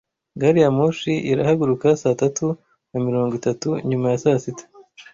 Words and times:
Gari 0.39 0.59
ya 0.63 0.69
moshi 0.77 1.13
irahaguruka 1.31 1.87
saa 2.01 2.19
tatu 2.21 2.45
na 2.91 2.97
mirongo 3.05 3.31
itatu 3.39 3.69
nyuma 3.89 4.07
ya 4.11 4.17
saa 4.23 4.39
sita. 4.43 4.63